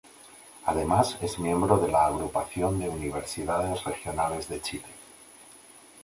Además 0.65 1.15
es 1.21 1.37
miembro 1.37 1.77
de 1.77 1.87
la 1.87 2.07
Agrupación 2.07 2.79
de 2.79 2.89
Universidades 2.89 3.83
Regionales 3.83 4.49
de 4.49 4.59
Chile. 4.59 4.85